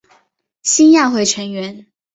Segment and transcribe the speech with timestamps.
[0.63, 1.85] 兴亚会成员。